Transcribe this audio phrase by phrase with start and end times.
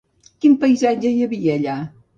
[0.45, 1.79] Quin paisatge hi havia allà?